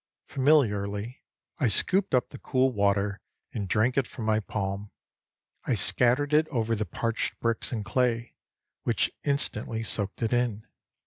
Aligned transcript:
Familiarly 0.25 1.21
I 1.59 1.67
scooped 1.67 2.15
up 2.15 2.29
the 2.29 2.39
cool 2.39 2.71
water 2.71 3.21
and 3.53 3.67
drank 3.69 3.99
it 3.99 4.07
from 4.07 4.25
my 4.25 4.39
palm. 4.39 4.89
I 5.65 5.75
scattered 5.75 6.33
it 6.33 6.47
over 6.47 6.73
the 6.75 6.87
parched 6.87 7.39
bricks 7.39 7.71
and 7.71 7.85
clay, 7.85 8.33
which 8.81 9.11
instantly 9.23 9.83
soaked 9.83 10.23
it 10.23 10.33
in. 10.33 10.65